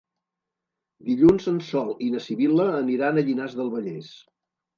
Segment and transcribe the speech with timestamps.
[1.09, 4.11] Dilluns en Sol i na Sibil·la aniran a Llinars del Vallès.